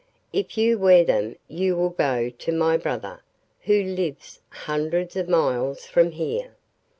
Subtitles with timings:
[0.33, 3.21] If you wear them you will get to my brother,
[3.65, 6.55] who lives hundreds of miles from here.